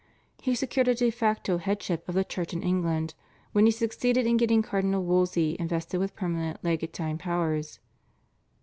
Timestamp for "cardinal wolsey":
4.63-5.55